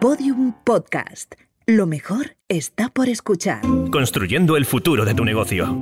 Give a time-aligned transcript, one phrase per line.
[0.00, 1.34] Podium Podcast.
[1.66, 3.62] Lo mejor está por escuchar.
[3.90, 5.76] Construyendo el futuro de tu negocio.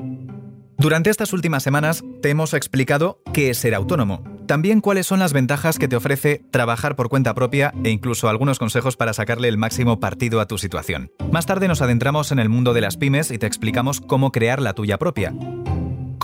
[0.78, 5.34] Durante estas últimas semanas te hemos explicado qué es ser autónomo, también cuáles son las
[5.34, 9.58] ventajas que te ofrece trabajar por cuenta propia e incluso algunos consejos para sacarle el
[9.58, 11.10] máximo partido a tu situación.
[11.30, 14.62] Más tarde nos adentramos en el mundo de las pymes y te explicamos cómo crear
[14.62, 15.34] la tuya propia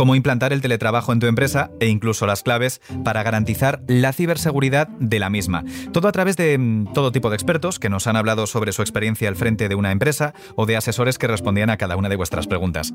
[0.02, 4.88] cómo implantar el teletrabajo en tu empresa e incluso las claves para garantizar la ciberseguridad
[4.88, 5.62] de la misma.
[5.92, 8.82] Todo a través de mm, todo tipo de expertos que nos han hablado sobre su
[8.82, 12.16] experiencia al frente de una empresa o de asesores que respondían a cada una de
[12.16, 12.92] vuestras preguntas.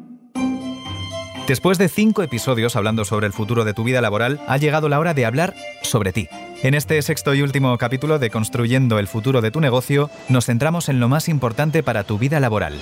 [1.48, 5.00] Después de cinco episodios hablando sobre el futuro de tu vida laboral, ha llegado la
[5.00, 6.28] hora de hablar sobre ti.
[6.62, 10.90] En este sexto y último capítulo de Construyendo el futuro de tu negocio, nos centramos
[10.90, 12.74] en lo más importante para tu vida laboral,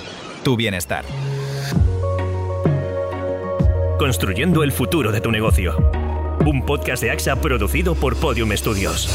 [0.42, 1.04] tu bienestar.
[3.98, 5.74] Construyendo el futuro de tu negocio.
[6.44, 9.08] Un podcast de AXA producido por Podium Studios.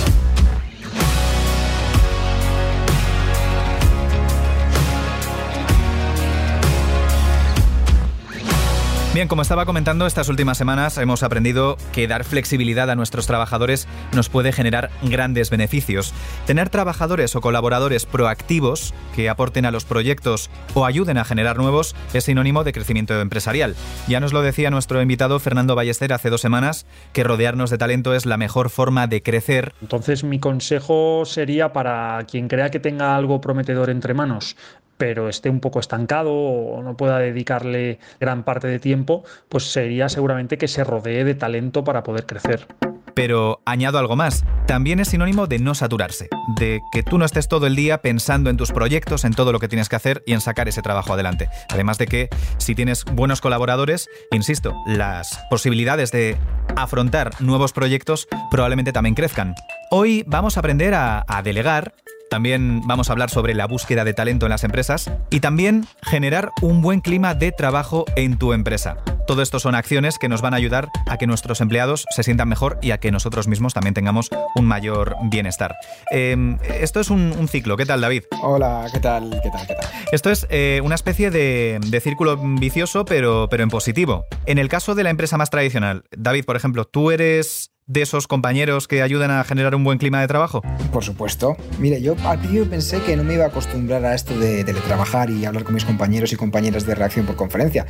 [9.14, 13.86] Bien, como estaba comentando, estas últimas semanas hemos aprendido que dar flexibilidad a nuestros trabajadores
[14.16, 16.14] nos puede generar grandes beneficios.
[16.48, 21.94] Tener trabajadores o colaboradores proactivos que aporten a los proyectos o ayuden a generar nuevos
[22.14, 23.76] es sinónimo de crecimiento empresarial.
[24.08, 28.16] Ya nos lo decía nuestro invitado Fernando Ballester hace dos semanas, que rodearnos de talento
[28.16, 29.74] es la mejor forma de crecer.
[29.82, 34.56] Entonces mi consejo sería para quien crea que tenga algo prometedor entre manos,
[35.02, 40.10] pero esté un poco estancado o no pueda dedicarle gran parte de tiempo, pues sería
[40.10, 42.68] seguramente que se rodee de talento para poder crecer.
[43.16, 47.48] Pero añado algo más, también es sinónimo de no saturarse, de que tú no estés
[47.48, 50.34] todo el día pensando en tus proyectos, en todo lo que tienes que hacer y
[50.34, 51.50] en sacar ese trabajo adelante.
[51.70, 56.38] Además de que si tienes buenos colaboradores, insisto, las posibilidades de
[56.76, 59.56] afrontar nuevos proyectos probablemente también crezcan.
[59.94, 61.96] Hoy vamos a aprender a, delegar
[62.32, 66.54] también vamos a hablar sobre la búsqueda de talento en las empresas y también generar
[66.62, 68.96] un buen clima de trabajo en tu empresa.
[69.28, 72.48] Todo esto son acciones que nos van a ayudar a que nuestros empleados se sientan
[72.48, 75.76] mejor y a que nosotros mismos también tengamos un mayor bienestar.
[76.10, 77.76] Em, esto es un, ciclo.
[77.76, 78.24] ¿Qué tal, David?
[78.42, 79.30] Hola, ¿qué tal?
[79.44, 79.68] ¿Qué tal?
[79.68, 79.90] ¿Qué tal?
[80.14, 84.26] Esto es eh, una especie de, de, círculo vicioso, pero, pero en positivo.
[84.46, 88.28] En el caso de la empresa más tradicional, David, por ejemplo, tú eres de esos
[88.28, 90.62] compañeros que ayudan a generar un buen clima de trabajo?
[90.94, 91.58] Por supuesto.
[91.78, 95.30] Mire, yo al principio pensé que no me iba a acostumbrar a esto de teletrabajar
[95.30, 97.86] y hablar con mis compañeros y compañeras de reacción por conferencia.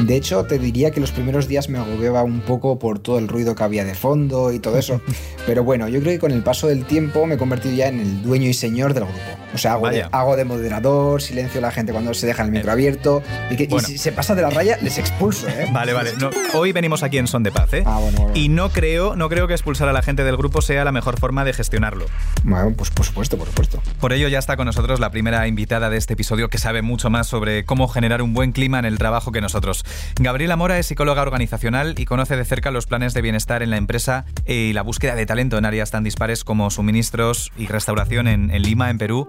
[0.00, 3.26] De hecho, te diría que los primeros días me agobiaba un poco por todo el
[3.26, 5.00] ruido que había de fondo y todo eso.
[5.46, 8.00] Pero bueno, yo creo que con el paso del tiempo me he convertido ya en
[8.00, 9.18] el dueño y señor del grupo.
[9.54, 12.50] O sea, hago, de, hago de, moderador, silencio a la gente cuando se deja el
[12.50, 13.22] micro abierto.
[13.50, 15.68] Y, que, si se pasa de la raya, les expulso, ¿eh?
[15.72, 16.10] Vale, vale.
[16.54, 17.82] hoy venimos aquí en Son de Paz, ¿eh?
[17.86, 20.84] Ah, bueno, Y no creo, no creo que expulsar a la gente del grupo sea
[20.84, 22.06] la mejor forma de gestionarlo.
[22.44, 23.82] Bueno, pues por supuesto, por supuesto.
[24.00, 27.10] Por ello ya está con nosotros la primera invitada de este episodio que sabe mucho
[27.10, 29.84] más sobre cómo generar un buen clima en el trabajo que nosotros.
[30.18, 33.76] Gabriela Mora es psicóloga organizacional y conoce de cerca los planes de bienestar en la
[33.76, 38.50] empresa y la búsqueda de talento en áreas tan dispares como suministros y restauración en,
[38.50, 39.28] en Lima, en Perú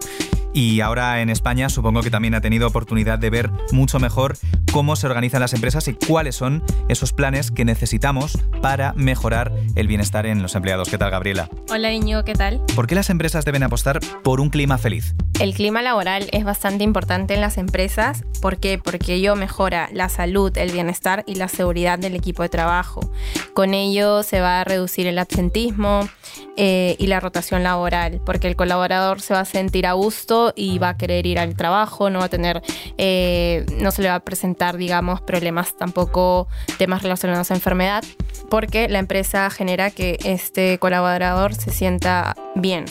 [0.54, 4.38] y ahora en España supongo que también ha tenido oportunidad de ver mucho mejor
[4.72, 9.88] cómo se organizan las empresas y cuáles son esos planes que necesitamos para mejorar el
[9.88, 10.88] bienestar en los empleados.
[10.90, 11.50] ¿Qué tal, Gabriela?
[11.70, 12.62] Hola, Iñigo, ¿qué tal?
[12.74, 15.14] ¿Por qué las empresas deben apostar por un clima feliz?
[15.42, 18.24] El clima laboral es bastante importante en las empresas.
[18.42, 18.78] ¿Por qué?
[18.78, 23.12] Porque ello mejora la salud, el bienestar y la seguridad del equipo de trabajo.
[23.54, 26.08] Con ello se va a reducir el absentismo
[26.56, 30.78] eh, y la rotación laboral, porque el colaborador se va a sentir a gusto y
[30.78, 32.62] va a querer ir al trabajo, no va a tener,
[32.98, 38.04] eh, no se le va a presentar, digamos, problemas tampoco, temas relacionados a enfermedad,
[38.50, 42.86] porque la empresa genera que este colaborador se sienta bien.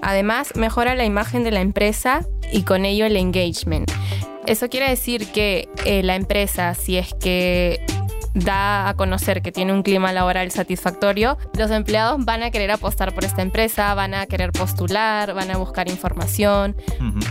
[0.00, 3.90] Además, mejora la imagen de la empresa y con ello el engagement.
[4.46, 7.84] Eso quiere decir que eh, la empresa, si es que
[8.34, 13.14] da a conocer que tiene un clima laboral satisfactorio, los empleados van a querer apostar
[13.14, 16.74] por esta empresa, van a querer postular, van a buscar información.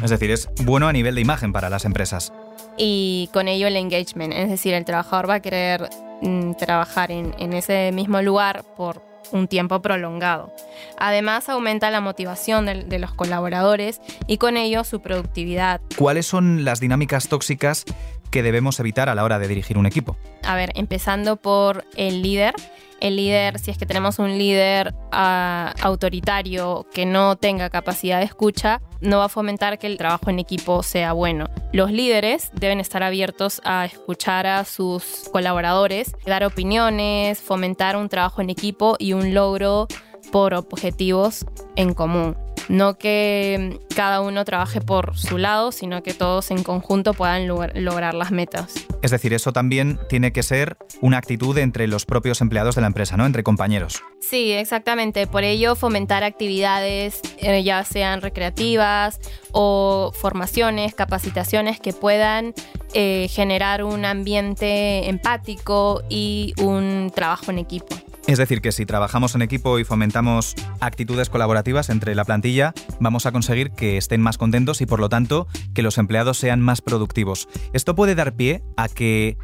[0.04, 2.32] Es decir, es bueno a nivel de imagen para las empresas.
[2.78, 5.90] Y con ello el engagement, es decir, el trabajador va a querer
[6.22, 10.54] mm, trabajar en, en ese mismo lugar por un tiempo prolongado.
[10.98, 15.82] Además, aumenta la motivación de, de, los colaboradores y con ello su productividad.
[15.96, 17.86] ¿Cuáles son las dinámicas tóxicas
[18.30, 20.18] que debemos evitar a la hora de dirigir un equipo?
[20.44, 22.56] A ver, empezando por el líder.
[23.02, 28.26] El líder, si es que tenemos un líder uh, autoritario que no tenga capacidad de
[28.26, 31.50] escucha, no va a fomentar que el trabajo en equipo sea bueno.
[31.74, 38.40] Los líderes deben estar abiertos a escuchar a sus colaboradores, dar opiniones, fomentar un trabajo
[38.40, 39.88] en equipo y un logro
[40.32, 41.44] por objetivos
[41.76, 42.38] en común.
[42.70, 48.14] No que cada uno trabaje por su lado, sino que todos en conjunto puedan lograr
[48.14, 48.74] las metas.
[49.02, 52.88] Es decir, eso también tiene que ser una actitud entre los propios empleados de la
[52.88, 53.26] empresa, ¿no?
[53.26, 54.04] Entre compañeros.
[54.20, 55.28] Sí, exactamente.
[55.28, 59.20] Por ello, fomentar actividades, eh, ya sean recreativas
[59.52, 62.54] o formaciones, capacitaciones que puedan
[62.94, 67.96] eh, generar un ambiente empático y un trabajo en equipo.
[68.32, 73.26] Es decir, que si trabajamos en equipo y fomentamos actitudes colaborativas entre la plantilla, vamos
[73.26, 76.80] a conseguir que estén más contentos y por lo tanto que los empleados sean más
[76.80, 77.50] productivos.
[77.74, 79.38] Esto puede dar pie a que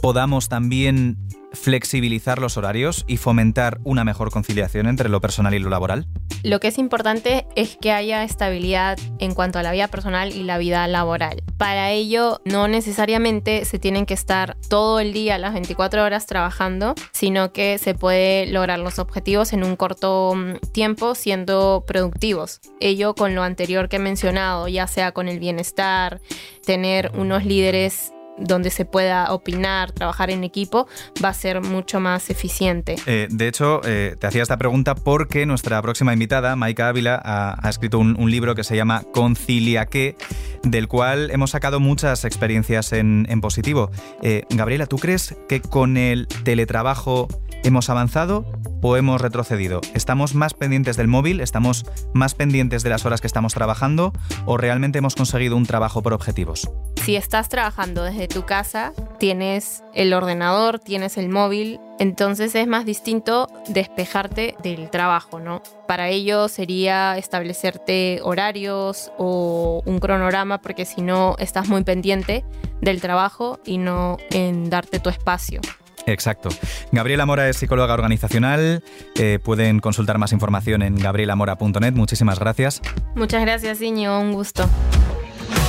[0.00, 1.16] podamos también
[1.52, 6.06] flexibilizar los horarios y fomentar una mejor conciliación entre lo personal y lo laboral?
[6.42, 10.42] Lo que es importante es que haya estabilidad en cuanto a la vida personal y
[10.42, 11.42] la vida laboral.
[11.58, 16.94] Para ello, no necesariamente se tienen que estar todo el día, las 24 horas trabajando,
[17.12, 22.60] sino que se puede lograr los objetivos en un corto mm, tiempo siendo productivos.
[22.80, 26.22] Ello con lo anterior que he mencionado, ya sea con el bienestar,
[26.64, 30.88] tener unos líderes donde se pueda opinar, trabajar en equipo,
[31.22, 32.96] va a ser mucho más eficiente.
[33.06, 37.68] Eh, de hecho, eh, te hacía esta pregunta porque nuestra próxima invitada, Maika Ávila, ha,
[37.68, 40.16] escrito un, libro que se llama Concilia qué,
[40.62, 43.90] del cual hemos sacado muchas experiencias en, positivo.
[44.22, 47.28] Eh, Gabriela, ¿tú crees que con el teletrabajo
[47.64, 48.44] hemos avanzado
[48.82, 49.80] o hemos retrocedido?
[49.94, 51.40] ¿Estamos más pendientes del móvil?
[51.40, 54.12] ¿Estamos más pendientes de las horas que estamos trabajando?
[54.46, 56.70] ¿O realmente hemos conseguido un trabajo por objetivos?
[57.10, 62.86] Si estás trabajando desde tu casa, tienes el ordenador, tienes el móvil, entonces es más
[62.86, 65.60] distinto despejarte del trabajo, ¿no?
[65.88, 72.44] Para ello sería establecerte horarios o un cronograma, porque si no estás muy pendiente
[72.80, 75.60] del trabajo y no en darte tu espacio.
[76.06, 76.48] Exacto.
[76.92, 78.84] Gabriela Mora es psicóloga organizacional.
[79.16, 81.92] Eh, pueden consultar más información en gabrielamora.net.
[81.92, 82.80] Muchísimas gracias.
[83.16, 84.20] Muchas gracias, Iño.
[84.20, 84.68] Un gusto.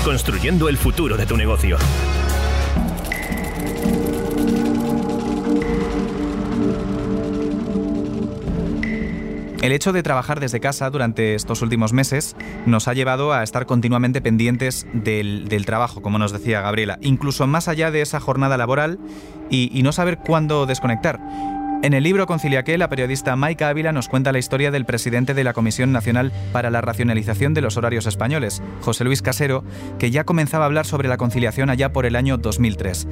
[0.04, 1.78] Construyendo el futuro de tu negocio.
[9.62, 13.68] El hecho de trabajar desde casa durante estos últimos meses nos ha llevado a estar
[13.68, 18.98] continuamente pendientes del, trabajo, como nos decía Gabriela, incluso más allá de esa jornada laboral
[19.52, 21.20] y no saber cuándo desconectar.
[21.84, 25.44] En el libro Conciliaque, la periodista Maika Ávila nos cuenta la historia del presidente de
[25.44, 29.64] la Comisión Nacional para la Racionalización de los Horarios Españoles, José Luis Casero,
[29.98, 33.08] que ya comenzaba a hablar sobre la conciliación allá por el año 2003.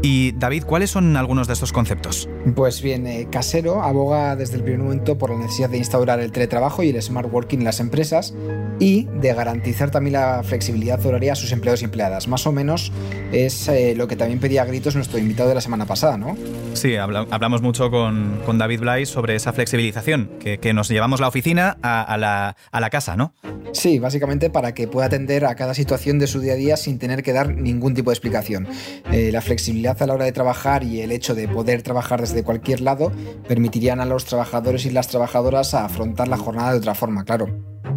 [0.00, 2.26] Y David, ¿cuáles son algunos de estos conceptos?
[2.56, 6.32] Pues bien, eh, Casero aboga desde el primer momento por la necesidad de instaurar el
[6.32, 8.34] teletrabajo y el smart working en las empresas
[8.80, 12.26] y de garantizar también la flexibilidad horaria a sus empleados y empleadas.
[12.26, 12.90] Más o menos
[13.32, 16.36] es eh, lo que también pedía a gritos nuestro invitado de la semana pasada, ¿no?
[16.72, 18.13] Sí, hablamos mucho con,
[18.44, 22.90] con David Blay sobre esa flexibilización, que, nos llevamos la oficina a, la, a, la,
[22.90, 23.32] casa, ¿no?
[23.72, 26.98] Sí, básicamente para que pueda atender a cada situación de su día a día sin
[26.98, 28.66] tener que dar ningún tipo de explicación.
[29.12, 32.42] Eh, la flexibilidad a la hora de trabajar y el hecho de poder trabajar desde
[32.42, 33.12] cualquier lado
[33.48, 37.48] permitirían a los trabajadores y las trabajadoras afrontar la jornada de otra forma, claro.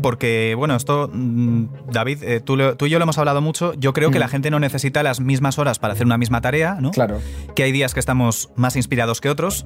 [0.01, 3.73] Porque, bueno, esto, mm, David, eh, tú, y yo lo hemos hablado mucho.
[3.73, 6.77] Yo creo que la gente no necesita las mismas horas para hacer una misma tarea,
[6.79, 6.91] ¿no?
[6.91, 7.19] Claro.
[7.55, 9.65] Que hay días que estamos más inspirados que otros.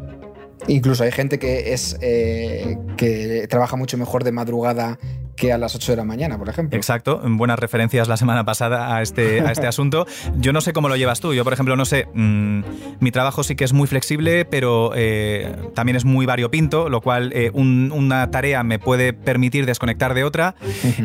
[0.68, 5.00] Incluso hay gente que es eh, que trabaja mucho mejor de madrugada
[5.42, 6.78] que a las 8 de la mañana, por ejemplo.
[6.78, 10.06] Exacto, buenas referencias la semana pasada a este, a este asunto.
[10.38, 12.62] Yo no sé cómo lo llevas tú, yo por ejemplo no sé, mm,
[13.00, 17.34] mi trabajo sí que es muy flexible, pero eh, también es muy variopinto, lo cual
[17.34, 20.54] eh, una tarea me puede permitir desconectar de otra.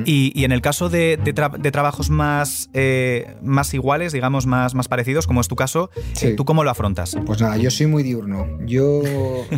[0.05, 1.16] y, en el caso de,
[1.73, 5.88] trabajos más, eh, más iguales, digamos, más, más parecidos, como es tu caso,
[6.37, 7.16] ¿tú cómo lo afrontas?
[7.25, 8.47] Pues nada, yo soy muy diurno.
[8.66, 9.00] Yo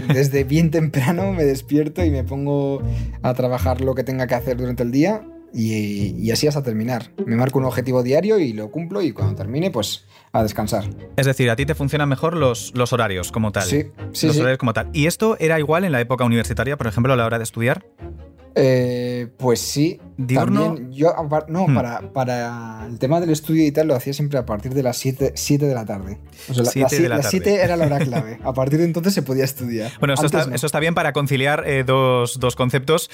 [0.06, 2.80] desde bien temprano me despierto y me pongo
[3.22, 7.10] a trabajar lo que tenga que hacer durante el día y, así hasta terminar.
[7.24, 10.84] Me marco un objetivo diario y lo cumplo y cuando termine, pues a descansar.
[11.16, 13.64] Es decir, a ti te funcionan mejor los, los horarios como tal.
[13.64, 14.26] Sí, sí.
[14.26, 14.90] Los horarios como tal.
[14.92, 17.86] ¿Y esto era igual en la época universitaria, por ejemplo, a la hora de estudiar?
[18.60, 20.00] Eh, pues sí.
[20.16, 20.76] ¿Diurno?
[20.90, 21.14] yo,
[21.46, 21.74] no, hmm.
[21.76, 24.96] para, para el tema del estudio y tal lo hacía siempre a partir de las
[24.96, 26.18] 7, de la tarde.
[26.50, 26.70] O sea, la,
[27.22, 28.40] 7 era la hora clave.
[28.44, 29.92] A partir de entonces se podía estudiar.
[30.00, 33.10] Bueno, eso, está, eso está, bien para conciliar eh, dos, dos, conceptos.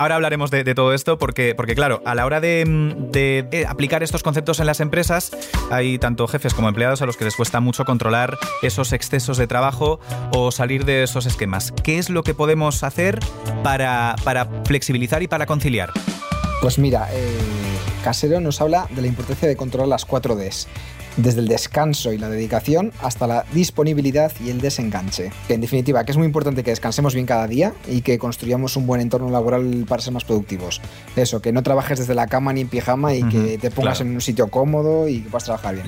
[0.00, 2.64] Ahora hablaremos de, todo esto porque, porque, claro, a la hora de,
[3.12, 5.30] de, aplicar estos conceptos en las empresas,
[5.70, 9.46] hay tanto jefes como empleados a los que les cuesta mucho controlar esos excesos de
[9.46, 10.00] trabajo
[10.32, 11.72] o salir de esos esquemas.
[11.84, 13.20] ¿Qué es lo que podemos hacer
[13.62, 15.92] para, para flexibilizar y para conciliar?
[16.60, 17.38] Pues mira, eh,
[18.04, 20.68] Casero nos habla de la importancia de controlar las 4 Ds,
[21.16, 25.32] desde el descanso y la dedicación hasta la disponibilidad y el desenganche.
[25.48, 28.76] Que en definitiva, que es muy importante que descansemos bien cada día y que construyamos
[28.76, 30.80] un buen entorno laboral para ser más productivos.
[31.16, 34.14] Eso, que no trabajes desde la cama ni en pijama y que te pongas en
[34.14, 35.86] un sitio cómodo y que puedas trabajar bien.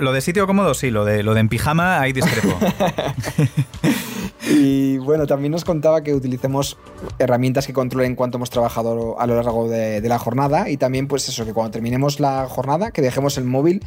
[0.00, 2.58] lo de sitio cómodo sí, lo de, lo de en pijama ahí discrepo.
[4.50, 6.76] Y bueno, también nos contaba que utilicemos
[7.18, 11.28] herramientas que controlen cuánto hemos trabajado a lo largo de, la jornada y también pues
[11.28, 13.80] eso, que cuando terminemos la jornada, que dejemos el móvil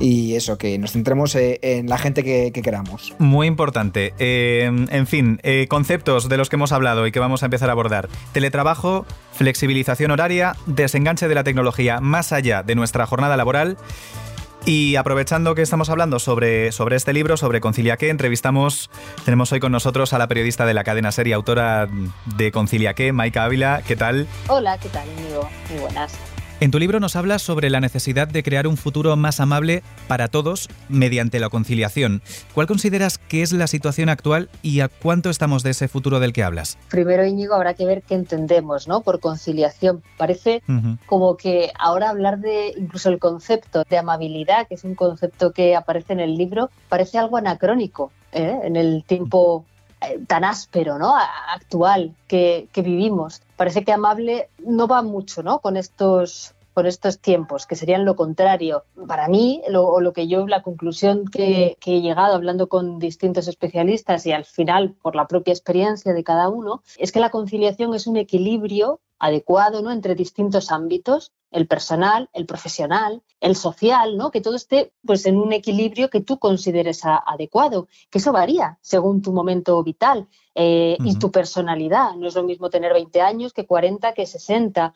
[0.00, 3.14] y eso, que nos centremos eh, en la gente que, queramos.
[3.18, 4.12] Muy importante.
[4.18, 7.68] Eh, en fin, eh, conceptos de los que hemos hablado y que vamos a empezar
[7.68, 8.08] a abordar.
[8.32, 13.76] Teletrabajo, flexibilización horaria, desenganche de la tecnología más allá de nuestra jornada laboral.
[14.68, 18.90] Y aprovechando que estamos hablando sobre, sobre este libro, sobre Concilia qué, entrevistamos,
[19.24, 21.88] tenemos hoy con nosotros a la periodista de la cadena serie, autora
[22.36, 23.80] de Concilia qué, Maika Ávila.
[23.86, 24.28] ¿Qué tal?
[24.46, 25.48] Hola, ¿qué tal, amigo?
[25.70, 26.12] Muy buenas.
[26.60, 30.26] En tu libro nos hablas sobre la necesidad de crear un futuro más amable para
[30.26, 32.20] todos mediante la conciliación.
[32.52, 36.32] ¿Cuál consideras que es la situación actual y a cuánto estamos de ese futuro del
[36.32, 36.76] que hablas?
[36.90, 39.02] Primero, Íñigo, habrá que ver qué entendemos ¿no?
[39.02, 40.02] por conciliación.
[40.16, 40.62] Parece
[41.06, 45.76] como que ahora hablar de incluso el concepto de amabilidad, que es un concepto que
[45.76, 48.58] aparece en el libro, parece algo anacrónico ¿eh?
[48.64, 49.64] en el tiempo
[50.00, 51.14] eh, tan áspero, ¿no?
[51.52, 53.42] actual que, vivimos.
[53.58, 55.58] Parece que amable no va mucho, ¿no?
[55.58, 58.84] Con estos con estos tiempos, que serían lo contrario.
[59.08, 63.48] Para mí, lo, lo que yo, la conclusión que, que, he llegado hablando con distintos
[63.48, 67.94] especialistas y al final por la propia experiencia de cada uno, es que la conciliación
[67.94, 69.90] es un equilibrio adecuado ¿no?
[69.90, 74.30] entre distintos ámbitos, el personal, el profesional, el social, ¿no?
[74.30, 79.22] que todo esté pues, en un equilibrio que tú consideres adecuado, que eso varía según
[79.22, 82.14] tu momento vital eh, y tu personalidad.
[82.14, 84.94] No es lo mismo tener 20 años que 40, que 60.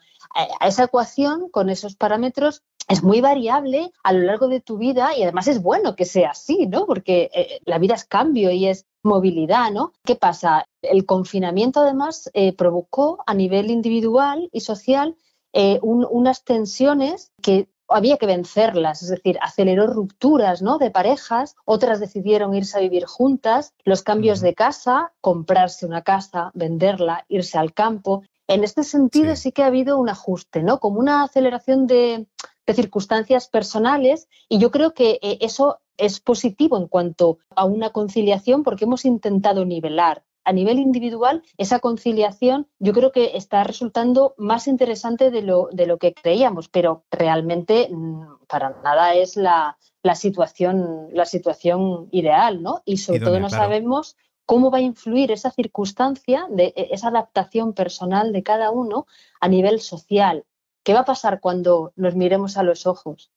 [0.60, 5.16] A esa ecuación, con esos parámetros, es muy variable a lo largo de tu vida
[5.16, 6.86] y además es bueno que sea así, ¿no?
[6.86, 9.92] Porque eh, la vida es cambio y es movilidad, ¿no?
[10.04, 10.66] ¿Qué pasa?
[10.80, 15.16] El confinamiento además eh, provocó a nivel individual y social
[15.52, 20.78] eh, unas tensiones que había que vencerlas, es decir, aceleró rupturas ¿no?
[20.78, 26.50] de parejas, otras decidieron irse a vivir juntas, los cambios de casa, comprarse una casa,
[26.54, 28.22] venderla, irse al campo.
[28.48, 30.80] En este sentido sí, que ha habido un ajuste, ¿no?
[30.80, 32.26] Como una aceleración de,
[32.66, 37.90] de circunstancias personales y yo creo que eh, eso es positivo en cuanto a una
[37.90, 40.24] conciliación porque hemos intentado nivelar.
[40.44, 45.86] A nivel individual, esa conciliación yo creo que está resultando más interesante de lo, de
[45.86, 52.62] lo que creíamos, pero realmente mm, para nada es la, la situación, la situación ideal,
[52.62, 52.82] ¿no?
[52.84, 57.72] Y sobre todo no sabemos cómo va a influir esa circunstancia, de e, esa adaptación
[57.72, 59.06] personal de cada uno
[59.40, 60.44] a nivel social.
[60.82, 63.30] ¿Qué va a pasar cuando nos miremos a los ojos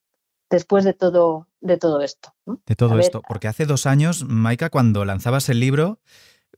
[0.50, 2.34] después de todo, de todo esto?
[2.66, 6.00] De todo esto, porque hace dos años, Maika, cuando lanzabas el libro,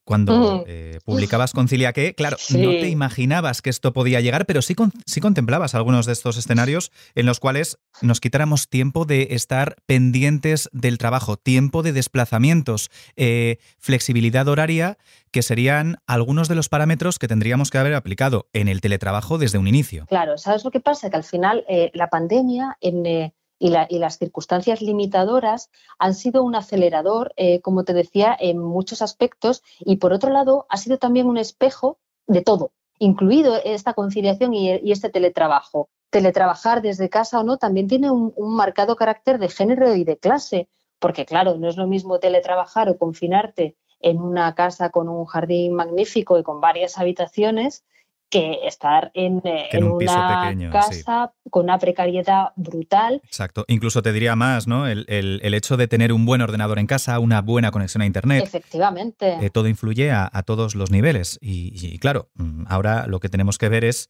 [0.07, 4.73] cuando eh, publicabas Concilia que, claro, no te imaginabas que esto podía llegar, pero sí,
[5.05, 10.69] sí contemplabas algunos de estos escenarios en los cuales nos quitáramos tiempo de estar pendientes
[10.71, 14.97] del trabajo, tiempo de desplazamientos, eh, flexibilidad horaria,
[15.31, 19.57] que serían algunos de los parámetros que tendríamos que haber aplicado en el teletrabajo desde
[19.57, 20.05] un inicio.
[20.05, 21.09] Claro, ¿sabes lo que pasa?
[21.09, 27.33] Que al final eh, la pandemia en y, las circunstancias limitadoras han sido un acelerador,
[27.37, 31.37] eh, como te decía, en muchos aspectos y por otro lado ha sido también un
[31.37, 31.97] espejo
[32.27, 35.89] de todo, incluido esta conciliación y, este teletrabajo.
[36.09, 40.69] Teletrabajar desde casa o no también tiene un marcado carácter de género y de clase,
[40.99, 45.73] porque claro, no es lo mismo teletrabajar o confinarte en una casa con un jardín
[45.73, 47.83] magnífico y con varias habitaciones
[48.29, 53.22] que estar en, eh, una casa con una precariedad brutal.
[53.24, 53.65] Exacto.
[53.67, 54.88] Incluso te diría más, ¿no?
[54.88, 55.05] El,
[55.53, 58.43] hecho de tener un buen ordenador en casa, una buena conexión a Internet.
[58.43, 59.38] Efectivamente.
[59.41, 61.39] Eh, todo influye a, todos los niveles.
[61.41, 64.10] Y, claro, mm, ahora lo que tenemos que ver es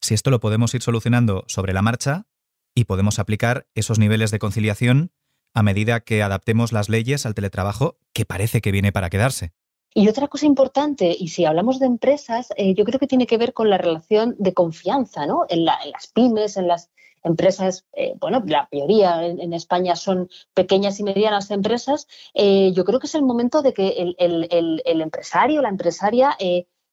[0.00, 2.26] si esto lo podemos ir solucionando sobre la marcha
[2.74, 5.12] y podemos aplicar esos niveles de conciliación
[5.52, 9.52] a medida que adaptemos las leyes al teletrabajo, que parece que viene para quedarse.
[9.92, 13.38] Y otra cosa importante, y si hablamos de empresas, eh, yo creo que tiene que
[13.38, 15.46] ver con la relación de confianza, ¿no?
[15.48, 16.90] En, las pymes, en las
[17.24, 23.00] empresas, eh, bueno, la mayoría en, España son pequeñas y medianas empresas, eh, yo creo
[23.00, 26.36] que es el momento de que el, el, el empresario, la empresaria,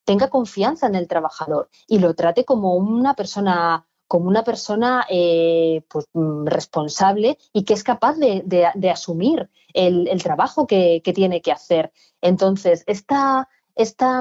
[0.03, 5.81] tenga confianza en el trabajador y lo trate como una persona como una persona eh,
[5.89, 11.91] pues, mm, responsable y que es capaz de, asumir el, trabajo que, tiene que hacer.
[12.21, 13.47] Entonces, esta,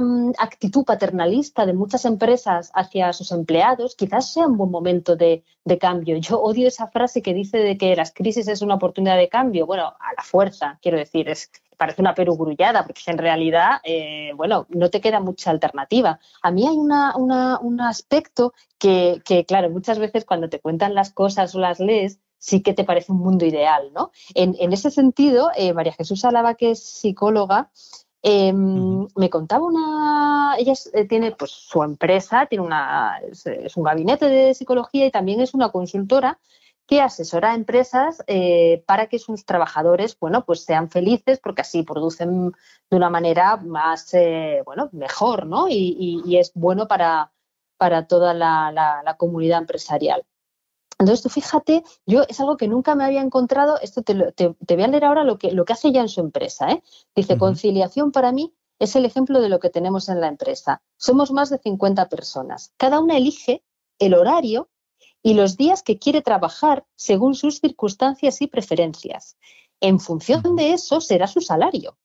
[0.00, 5.44] mm, actitud paternalista de muchas empresas hacia sus empleados, quizás sea un buen momento de,
[5.80, 6.16] cambio.
[6.18, 9.66] Yo odio esa frase que dice de que las crisis es una oportunidad de cambio.
[9.66, 14.66] Bueno, a la fuerza, quiero decir, es, parece una perugrullada, porque en realidad, eh, bueno,
[14.70, 16.18] no te queda mucha alternativa.
[16.42, 21.60] A mí hay un aspecto que, claro, muchas veces cuando te cuentan las cosas o
[21.60, 24.10] las lees, sí que te parece un mundo ideal, ¿no?
[24.34, 27.70] En, ese sentido, eh, María Jesús Alaba, que es psicóloga,
[28.22, 34.28] em, me contaba una, ella eh, tiene pues su empresa, tiene una, es, un gabinete
[34.28, 36.38] de psicología y también es una consultora
[36.86, 41.82] que asesora a empresas eh, para que sus trabajadores, bueno, pues sean felices porque así
[41.82, 42.52] producen
[42.90, 44.12] de una manera más,
[44.64, 45.66] bueno, mejor, ¿no?
[45.68, 47.32] Y, es bueno para,
[47.76, 50.24] para toda la comunidad empresarial.
[50.98, 54.88] Entonces, tú fíjate, yo es algo que nunca me había encontrado, esto te, voy a
[54.88, 56.70] leer ahora lo que, lo que hace ya en su empresa.
[56.70, 56.82] ¿eh?
[57.14, 60.82] Dice, conciliación para mí es el ejemplo de lo que tenemos en la empresa.
[60.96, 62.72] Somos más de 50 personas.
[62.78, 63.62] Cada una elige
[63.98, 64.68] el horario
[65.26, 69.36] y los días que quiere trabajar según sus circunstancias y preferencias.
[69.80, 71.98] En función de eso será su salario.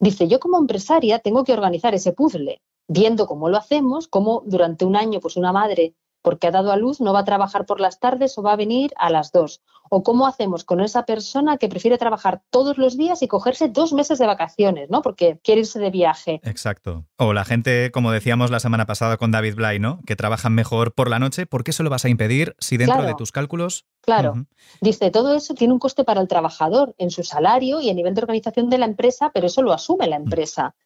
[0.00, 4.84] Dice, yo como empresaria tengo que organizar ese puzzle, viendo cómo lo hacemos, cómo durante
[4.84, 5.94] un año pues una madre
[6.26, 8.56] porque ha dado a luz, no va a trabajar por las tardes o va a
[8.56, 9.62] venir a las dos.
[9.88, 13.92] O cómo hacemos con esa persona que prefiere trabajar todos los días y cogerse dos
[13.92, 15.02] meses de vacaciones, ¿no?
[15.02, 16.40] Porque quiere irse de viaje.
[16.42, 17.04] Exacto.
[17.16, 20.00] O la gente, como decíamos la semana pasada con David Bly, ¿no?
[20.04, 21.46] Que trabajan mejor por la noche.
[21.46, 24.46] ¿Por qué eso lo vas a impedir si dentro de tus cálculos Claro.
[24.80, 28.14] Dice, todo eso tiene un coste para el trabajador en su salario y a nivel
[28.14, 30.76] de organización de la empresa, pero eso lo asume la empresa.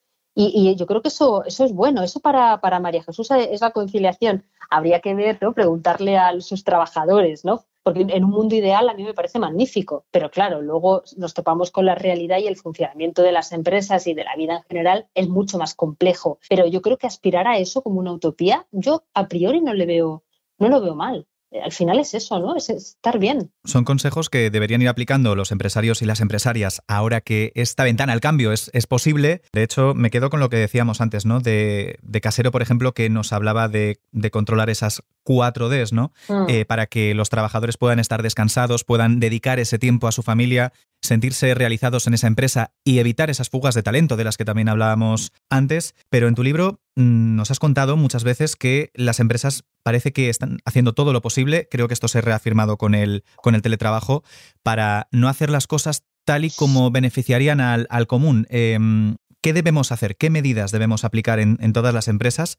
[0.43, 3.73] Y, yo creo que eso, eso es bueno, eso para, para María Jesús es la
[3.73, 4.45] conciliación.
[4.71, 5.53] Habría que ver, ¿no?
[5.53, 7.67] preguntarle a sus trabajadores, ¿no?
[7.83, 11.71] Porque en un mundo ideal a mí me parece magnífico, pero claro, luego nos topamos
[11.71, 15.09] con la realidad y el funcionamiento de las empresas y de la vida en general
[15.15, 16.39] es mucho más complejo.
[16.49, 19.87] Pero yo creo que aspirar a eso como una utopía, yo a priori no le
[19.87, 20.25] veo,
[20.59, 21.27] no lo veo mal.
[21.51, 22.57] Eh, al final es eso, ¿no?
[22.57, 23.51] Es estar bien.
[23.65, 28.13] Son consejos que deberían ir aplicando los empresarios y las empresarias ahora que esta ventana
[28.13, 29.43] al cambio es, es posible.
[29.53, 31.41] De hecho, me quedo con lo que decíamos antes, ¿no?
[31.41, 36.13] De, Casero, por ejemplo, que nos hablaba de, controlar esas cuatro Ds, ¿no?
[36.29, 36.47] Mm.
[36.49, 40.73] Eh, para que los trabajadores puedan estar descansados, puedan dedicar ese tiempo a su familia,
[41.03, 44.69] sentirse realizados en esa empresa y evitar esas fugas de talento de las que también
[44.69, 45.95] hablábamos antes.
[46.09, 50.29] Pero en tu libro mm, nos has contado muchas veces que las empresas parece que
[50.29, 53.63] están haciendo todo lo posible, creo que esto se ha reafirmado con el, con el
[53.63, 54.23] teletrabajo,
[54.63, 58.47] para no hacer las cosas tal y como beneficiarían al, común.
[58.51, 60.17] Em, ¿Qué debemos hacer?
[60.17, 62.59] ¿Qué medidas debemos aplicar en, todas las empresas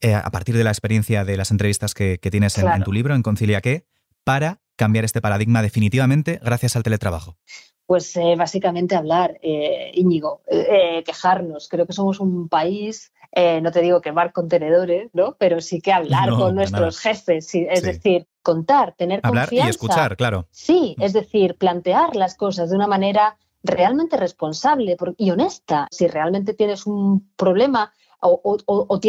[0.00, 3.22] eh, a partir de la experiencia de las entrevistas que, tienes en, tu libro, en
[3.22, 3.86] Concilia qué,
[4.24, 7.38] para cambiar este paradigma definitivamente gracias al teletrabajo?
[7.88, 10.42] Pues eh, básicamente hablar, eh, Íñigo,
[11.06, 11.68] quejarnos.
[11.68, 15.36] Creo que somos un país eh, no te digo quemar contenedores, ¿no?
[15.38, 20.46] Pero sí que hablar con nuestros jefes, es decir, contar, tener hablar y escuchar, claro.
[20.50, 25.88] Sí, es decir, plantear las cosas de una manera realmente responsable y honesta.
[25.90, 29.00] Si realmente tienes un problema o, o,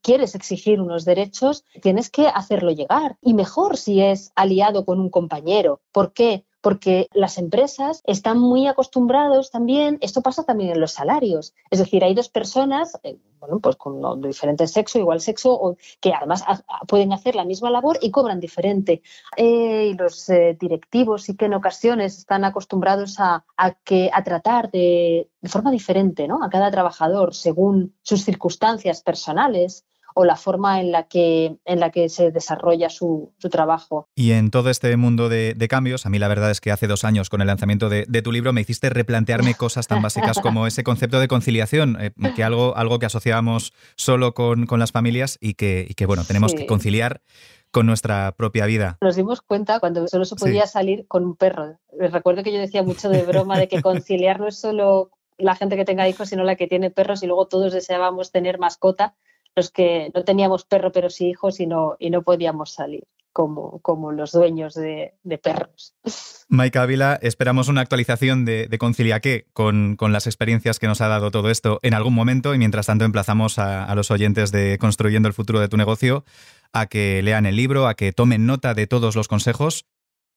[0.00, 3.16] quieres exigir unos derechos, tienes que hacerlo llegar.
[3.20, 5.80] Y mejor si es aliado con un compañero.
[5.90, 6.44] ¿Por qué?
[6.64, 12.02] Porque las empresas están muy acostumbrados también, esto pasa también en los salarios, es decir,
[12.02, 16.42] hay dos personas, eh, bueno, pues con diferente sexo, igual sexo, que además
[16.88, 19.02] pueden hacer la misma labor y cobran diferente.
[19.36, 25.28] Eh, y los eh, directivos sí que en ocasiones están acostumbrados a, a tratar de,
[25.42, 26.42] de forma diferente ¿no?
[26.42, 31.90] a cada trabajador según sus circunstancias personales o la forma en la que, en la
[31.90, 34.08] que se desarrolla su, trabajo.
[34.14, 37.04] Y en todo este mundo de, cambios, a mí la verdad es que hace dos
[37.04, 40.84] años con el lanzamiento de, tu libro me hiciste replantearme cosas tan básicas como ese
[40.84, 45.92] concepto de conciliación, eh, que algo, algo que asociábamos solo con, las familias y que,
[45.96, 47.20] que bueno, tenemos que conciliar
[47.70, 48.98] con nuestra propia vida.
[49.00, 51.78] Nos dimos cuenta cuando solo se podía salir con un perro.
[51.98, 55.76] Recuerdo que yo decía mucho de broma de que conciliar no es solo la gente
[55.76, 59.16] que tenga hijos, sino la que tiene perros y luego todos deseábamos tener mascota
[59.56, 63.04] los que no teníamos perro pero sí hijos y no, y no podíamos salir.
[63.32, 65.96] Como, como, los dueños de, perros.
[66.48, 71.00] Maika Ávila, esperamos una actualización de, de Concilia qué con, con, las experiencias que nos
[71.00, 74.78] ha dado todo esto en algún momento y mientras tanto emplazamos a los oyentes de
[74.78, 76.24] Construyendo el futuro de tu negocio
[76.72, 79.84] a que lean el libro, a que tomen nota de todos los consejos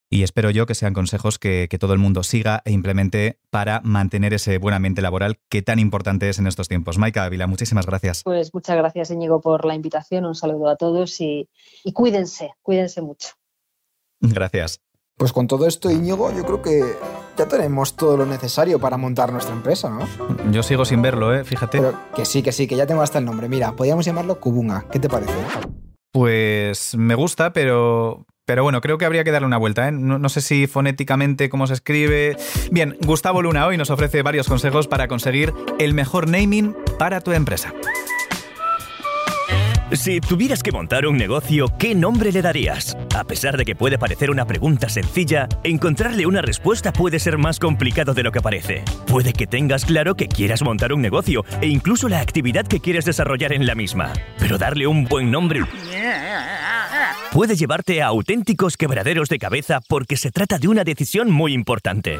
[0.10, 4.34] y espero yo que sean consejos que, todo el mundo siga e implemente para mantener
[4.34, 6.98] ese buen ambiente laboral que tan importante es en estos tiempos.
[6.98, 8.24] Maika Ávila, muchísimas gracias.
[8.24, 10.26] Pues muchas gracias, Íñigo, por la invitación.
[10.26, 11.50] Un saludo a todos y,
[11.84, 13.30] y cuídense, cuídense mucho.
[14.20, 14.82] Gracias.
[15.18, 16.96] Pues con todo esto, Íñigo, yo creo que
[17.38, 20.08] ya tenemos todo lo necesario para montar nuestra empresa, ¿no?
[20.52, 21.44] Yo sigo sin verlo, ¿eh?
[21.44, 21.80] Fíjate.
[21.80, 23.50] Pero que sí, que sí, que ya tengo hasta el nombre.
[23.50, 24.86] Mira, podríamos llamarlo Kubunga.
[24.92, 25.34] ¿Qué te parece?
[26.12, 29.90] Pues me gusta, pero, pero bueno, creo que habría que darle una vuelta.
[29.90, 29.92] ¿eh?
[29.92, 32.38] No, sé si fonéticamente cómo se escribe.
[32.72, 37.34] Bien, Gustavo Luna hoy nos ofrece varios consejos para conseguir el mejor naming para tu
[37.34, 37.74] empresa.
[39.92, 42.98] Si tuvieras que montar un negocio, ¿qué nombre le darías?
[43.16, 47.60] A pesar de que puede parecer una pregunta sencilla, encontrarle una respuesta puede ser más
[47.60, 48.84] complicado de lo que parece.
[49.08, 53.04] Puede que tengas claro que quieras montar un negocio e incluso la actividad que quieres
[53.04, 55.62] desarrollar en la misma, pero darle un buen nombre
[57.32, 62.20] puede llevarte a auténticos quebraderos de cabeza porque se trata de una decisión muy importante.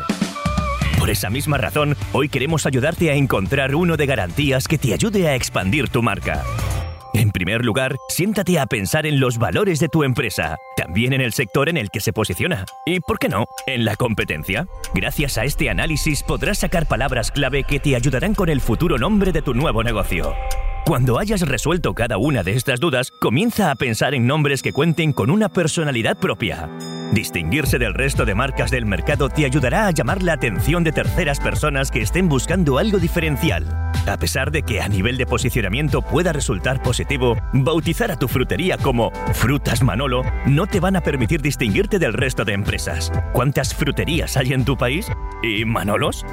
[1.00, 5.28] Por esa misma razón, hoy queremos ayudarte a encontrar uno de garantías que te ayude
[5.28, 6.44] a expandir tu marca.
[7.14, 11.34] En primer lugar, siéntate a pensar en los valores de tu empresa, también en el
[11.34, 14.68] sector en el que se posiciona y, ¿por qué no?, en la competencia.
[14.94, 19.32] Gracias a este análisis podrás sacar palabras clave que te ayudarán con el futuro nombre
[19.32, 20.36] de tu nuevo negocio.
[20.88, 25.12] Cuando hayas resuelto cada una de estas dudas, comienza a pensar en nombres que cuenten
[25.12, 26.70] con una personalidad propia.
[27.12, 31.42] Distinguirse del resto de marcas del mercado te ayudará a llamar la atención de terceras
[31.42, 33.66] personas que estén buscando algo diferencial.
[34.08, 38.78] A pesar de que a nivel de posicionamiento pueda resultar positivo, bautizar a tu frutería
[38.78, 43.12] como Frutas Manolo no te van a permitir distinguirte del resto de empresas.
[43.34, 45.12] ¿Cuántas fruterías hay en tu país?
[45.44, 46.26] ¿Y Manolos?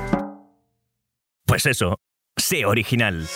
[1.45, 1.97] Pues eso,
[2.37, 3.27] sé original.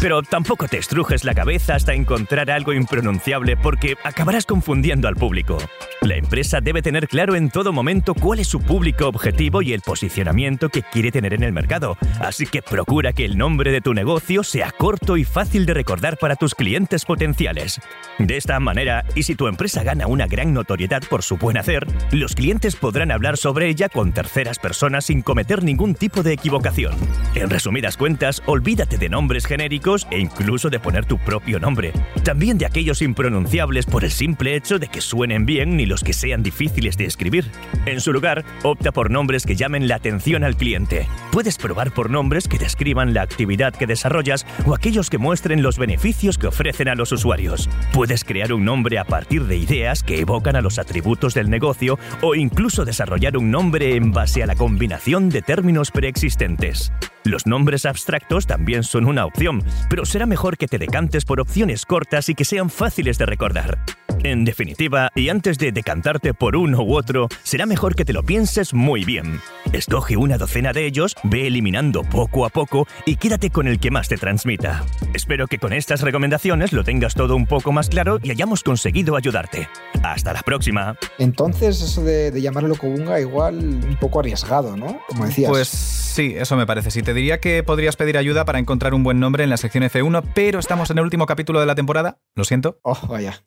[0.00, 5.58] Pero tampoco te estrujes la cabeza hasta encontrar algo impronunciable porque acabarás confundiendo al público.
[6.02, 9.80] La empresa debe tener claro en todo momento cuál es su público objetivo y el
[9.80, 13.92] posicionamiento que quiere tener en el mercado, así que procura que el nombre de tu
[13.92, 17.80] negocio sea corto y fácil de recordar para tus clientes potenciales.
[18.20, 21.88] De esta manera, y si tu empresa gana una gran notoriedad por su buen hacer,
[22.12, 26.94] los clientes podrán hablar sobre ella con terceras personas sin cometer ningún tipo de equivocación.
[27.34, 31.92] En resumidas cuentas, olvídate de nombres genéricos e incluso de poner tu propio nombre.
[32.22, 36.12] También de aquellos impronunciables por el simple hecho de que suenen bien ni los que
[36.12, 37.46] sean difíciles de escribir.
[37.86, 41.08] En su lugar, opta por nombres que llamen la atención al cliente.
[41.32, 45.78] Puedes probar por nombres que describan la actividad que desarrollas o aquellos que muestren los
[45.78, 47.70] beneficios que ofrecen a los usuarios.
[47.92, 51.98] Puedes crear un nombre a partir de ideas que evocan a los atributos del negocio
[52.20, 56.92] o incluso desarrollar un nombre en base a la combinación de términos preexistentes.
[57.28, 61.84] Los nombres abstractos también son una opción, pero será mejor que te decantes por opciones
[61.84, 63.78] cortas y que sean fáciles de recordar.
[64.24, 68.24] En definitiva, y antes de decantarte por uno u otro, será mejor que te lo
[68.24, 69.40] pienses muy bien.
[69.72, 73.90] Escoge una docena de ellos, ve eliminando poco a poco y quédate con el que
[73.90, 74.84] más te transmita.
[75.14, 79.16] Espero que con estas recomendaciones lo tengas todo un poco más claro y hayamos conseguido
[79.16, 79.68] ayudarte.
[80.02, 80.96] Hasta la próxima.
[81.18, 85.00] Entonces, eso de, llamarlo Kobunga igual un poco arriesgado, ¿no?
[85.08, 85.48] Como decías.
[85.48, 86.90] Pues sí, eso me parece.
[86.90, 89.84] Si te diría que podrías pedir ayuda para encontrar un buen nombre en la sección
[89.84, 92.18] F1, pero estamos en el último capítulo de la temporada.
[92.34, 92.80] Lo siento.
[92.82, 93.44] Oh, vaya.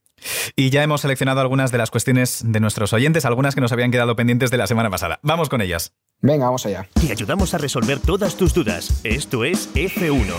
[0.55, 3.91] Y ya hemos seleccionado algunas de las cuestiones de nuestros oyentes, algunas que nos habían
[3.91, 5.19] quedado pendientes de la semana pasada.
[5.23, 5.93] Vamos con ellas.
[6.21, 6.87] Venga, vamos allá.
[6.93, 9.01] Te ayudamos a resolver todas tus dudas.
[9.03, 10.33] Esto es F1.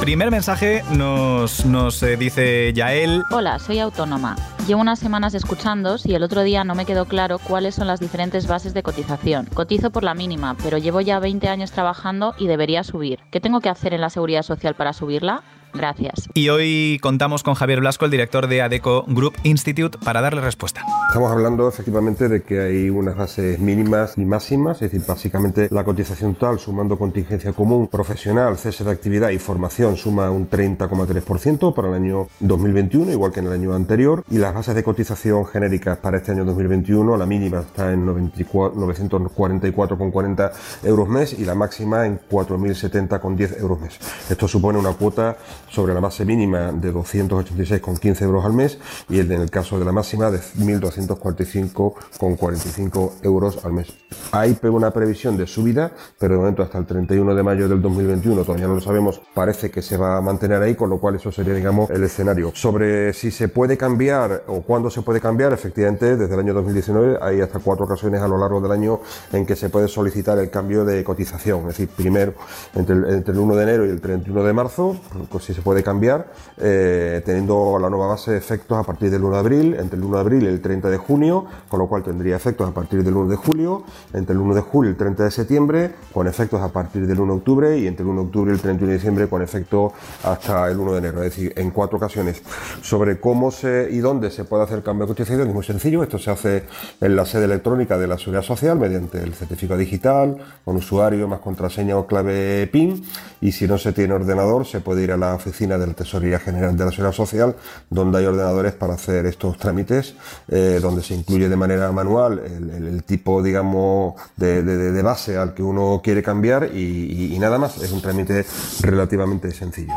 [0.00, 3.24] Primer mensaje nos, nos eh, dice Yael.
[3.30, 4.36] Hola, soy autónoma.
[4.66, 8.00] Llevo unas semanas escuchando y el otro día no me quedó claro cuáles son las
[8.00, 9.46] diferentes bases de cotización.
[9.46, 13.18] Cotizo por la mínima, pero llevo ya 20 años trabajando y debería subir.
[13.32, 15.42] ¿Qué tengo que hacer en la seguridad social para subirla?
[15.74, 16.28] Gracias.
[16.34, 20.82] Y hoy contamos con Javier Blasco, el director de ADECO Group Institute, para darle respuesta.
[21.08, 25.84] Estamos hablando efectivamente de que hay unas bases mínimas y máximas, es decir, básicamente la
[25.84, 31.88] cotización total sumando contingencia común, profesional, cese de actividad y formación suma un 30,3% para
[31.88, 35.98] el año 2021, igual que en el año anterior, y las bases de cotización genéricas
[35.98, 40.52] para este año 2021, la mínima está en 944,40
[40.84, 43.98] euros mes y la máxima en 4.070,10 euros mes.
[44.28, 45.38] Esto supone una cuota
[45.70, 48.78] sobre la base mínima de 286,15 euros al mes
[49.08, 53.92] y en el caso de la máxima de 1.245,45 euros al mes.
[54.32, 58.44] Hay una previsión de subida, pero de momento hasta el 31 de mayo del 2021
[58.44, 61.32] todavía no lo sabemos, parece que se va a mantener ahí, con lo cual eso
[61.32, 62.52] sería, digamos, el escenario.
[62.54, 67.18] Sobre si se puede cambiar o cuándo se puede cambiar, efectivamente, desde el año 2019
[67.20, 69.00] hay hasta cuatro ocasiones a lo largo del año
[69.32, 72.34] en que se puede solicitar el cambio de cotización, es decir, primero
[72.74, 74.96] entre el, entre el 1 de enero y el 31 de marzo,
[75.30, 79.24] pues si se puede cambiar, eh, teniendo la nueva base de efectos a partir del
[79.24, 81.88] 1 de abril, entre el 1 de abril y el 30 de junio, con lo
[81.88, 84.92] cual tendría efectos a partir del 1 de julio, entre el 1 de julio y
[84.92, 88.10] el 30 de septiembre, con efectos a partir del 1 de octubre y entre el
[88.10, 89.92] 1 de octubre y el 31 de diciembre, con efecto
[90.22, 92.40] hasta el 1 de enero, es decir, en cuatro ocasiones.
[92.80, 96.18] Sobre cómo se y dónde se puede hacer cambio de cotización es muy sencillo, esto
[96.18, 96.66] se hace
[97.00, 101.40] en la sede electrónica de la Seguridad Social mediante el certificado digital, con usuario más
[101.40, 103.02] contraseña o clave PIN
[103.40, 106.38] y si no se tiene ordenador se puede ir a la oficina de la Tesorería
[106.38, 107.56] General de la Seguridad Social
[107.90, 110.14] donde hay ordenadores para hacer estos trámites
[110.48, 116.00] eh, donde se incluye de manera manual el, tipo digamos de, base al que uno
[116.02, 118.44] quiere cambiar y nada más es un trámite
[118.82, 119.94] relativamente sencillo.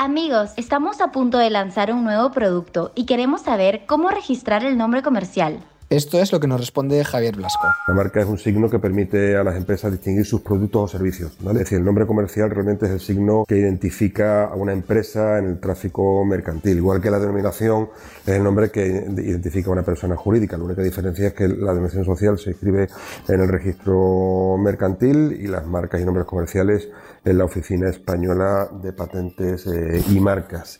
[0.00, 4.78] Amigos, estamos a punto de lanzar un nuevo producto y queremos saber cómo registrar el
[4.78, 5.62] nombre comercial.
[5.90, 7.66] Esto es lo que nos responde Javier Blasco.
[7.88, 11.36] La marca es un signo que permite a las empresas distinguir sus productos o servicios.
[11.44, 15.46] Es decir, el nombre comercial realmente es el signo que identifica a una empresa en
[15.46, 16.76] el tráfico mercantil.
[16.76, 17.88] Igual que la denominación
[18.24, 20.56] es el nombre que identifica a una persona jurídica.
[20.56, 22.86] La única diferencia es que la denominación social se escribe
[23.26, 26.88] en el registro mercantil y las marcas y nombres comerciales
[27.24, 30.78] en la Oficina Española de Patentes eh, y Marcas.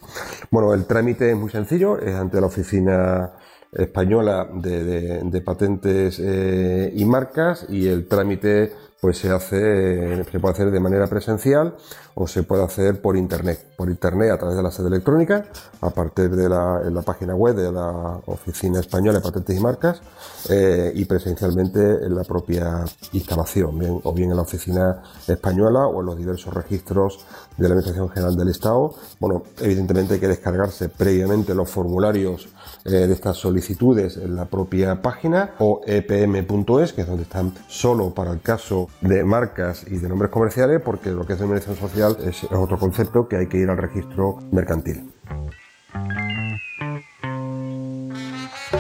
[0.53, 3.33] Bueno, el trámite es muy sencillo, es ante la Oficina
[3.73, 10.71] española de, patentes eh, y marcas y el trámite pues se hace se puede hacer
[10.71, 11.75] de manera presencial
[12.15, 15.47] o se puede hacer por internet por internet a través de la sede electrónica
[15.81, 19.61] a partir de la, en la página web de la oficina española de patentes y
[19.61, 20.03] marcas
[20.51, 26.01] eh, y presencialmente en la propia instalación bien, o bien en la oficina española o
[26.01, 27.25] en los diversos registros
[27.57, 28.95] de la administración general del estado.
[29.19, 32.49] Bueno evidentemente hay que descargarse previamente los formularios
[32.85, 38.15] eh, de estas solicitudes en la propia página o epm.es, que es donde están solo
[38.15, 42.17] para el caso de marcas y de nombres comerciales, porque lo que es denominación social
[42.25, 45.11] es otro concepto que hay que ir al registro mercantil.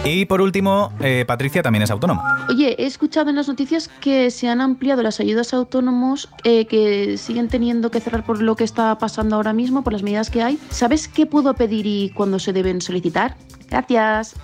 [0.04, 2.46] Y por último, eh, Patricia también es autónoma.
[2.48, 6.66] Oye, he escuchado en las noticias que se han ampliado las ayudas a autónomos eh,
[6.66, 10.30] que siguen teniendo que cerrar por lo que está pasando ahora mismo, por las medidas
[10.30, 10.58] que hay.
[10.70, 13.36] ¿Sabes qué puedo pedir y cuándo se deben solicitar?
[13.68, 14.34] Gracias.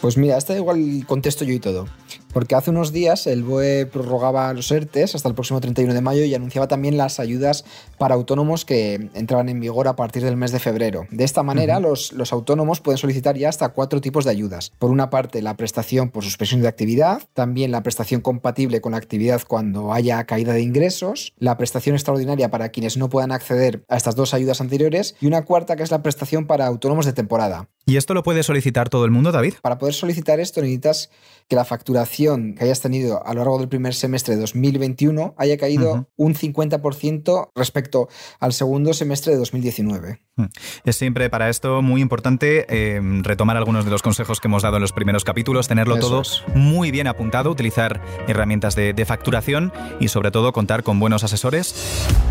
[0.00, 1.86] Pues mira, está igual contesto yo y todo.
[2.32, 6.24] Porque hace unos días el BOE prorrogaba los ERTES hasta el próximo 31 de mayo
[6.24, 7.64] y anunciaba también las ayudas
[7.98, 11.06] para autónomos que entraban en vigor a partir del mes de febrero.
[11.10, 14.72] De esta manera, los, los, autónomos pueden solicitar ya hasta cuatro tipos de ayudas.
[14.78, 18.98] Por una parte, la prestación por suspensión de actividad, también la prestación compatible con la
[18.98, 23.96] actividad cuando haya caída de ingresos, la prestación extraordinaria para quienes no puedan acceder a
[23.96, 27.68] estas dos ayudas anteriores y una cuarta que es la prestación para autónomos de temporada.
[27.88, 29.54] ¿Y esto lo puede solicitar todo el mundo, David?
[29.62, 31.10] Para poder solicitar esto necesitas
[31.48, 31.64] que la
[31.96, 36.34] facturación que hayas tenido a lo largo del primer semestre de 2021 haya caído un
[36.34, 40.20] 50% respecto al segundo semestre de 2019.
[40.36, 40.44] Mm.
[40.84, 44.76] Es siempre para esto muy importante eh, retomar algunos de los consejos que hemos dado
[44.76, 46.22] en los primeros capítulos, tenerlo todo
[46.54, 51.74] muy bien apuntado, utilizar herramientas de, facturación y sobre todo contar con buenos asesores.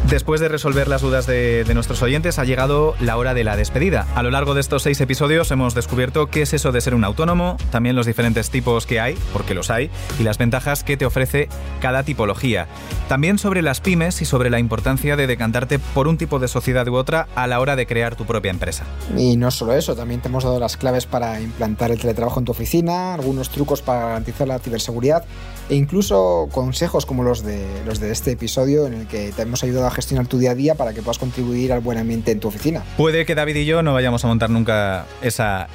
[0.10, 3.56] Después de resolver las dudas de, de nuestros oyentes, ha llegado la hora de la
[3.56, 4.06] despedida.
[4.14, 7.06] A lo largo de estos seis episodios hemos descubierto qué es eso de ser un
[7.06, 9.90] autónomo, también los diferentes tipos que hay porque los hay,
[10.20, 11.50] y las ventajas que te ofrece
[11.82, 12.68] cada tipología.
[13.10, 16.88] También sobre las pymes y sobre la importancia de decantarte por un tipo de sociedad
[16.88, 18.84] u otra a la hora de crear tu propia empresa.
[19.18, 22.46] Y no solo eso, también te hemos dado las claves para implantar el teletrabajo en
[22.46, 25.24] tu oficina, algunos trucos para garantizar la ciberseguridad
[25.70, 29.64] e incluso consejos como los de, los de este episodio en el que te hemos
[29.64, 32.40] ayudado a gestionar tu día a día para que puedas contribuir al buen ambiente en
[32.40, 32.84] tu oficina.
[32.98, 35.68] Puede que David y yo no vayamos a montar nunca esa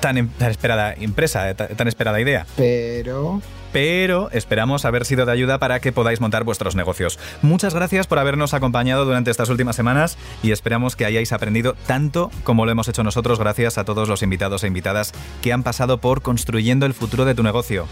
[0.00, 2.46] tan, em, esperada empresa, eh, tan, esperada idea.
[2.56, 3.40] Pero
[3.72, 7.18] pero esperamos haber sido de ayuda para que podáis montar vuestros negocios.
[7.42, 12.30] Muchas gracias por habernos acompañado durante estas últimas semanas y esperamos que hayáis aprendido tanto
[12.44, 15.98] como lo hemos hecho nosotros gracias a todos los invitados e invitadas que han pasado
[15.98, 17.88] por construyendo el futuro de tu negocio.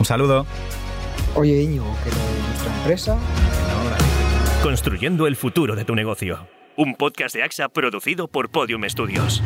[0.00, 0.46] Un saludo.
[1.34, 3.18] Oye, Íñigo, que nuestra empresa.
[4.62, 6.48] Construyendo el futuro de tu negocio.
[6.74, 9.42] Un podcast de AXA producido por Podium Studios.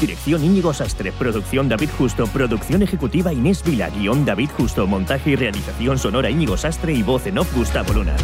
[0.00, 5.36] Dirección Íñigo Sastre, producción David Justo, producción ejecutiva Inés Vila, guion David Justo, montaje y
[5.36, 8.16] realización sonora Íñigo Sastre y voz en off Gustavo Luna.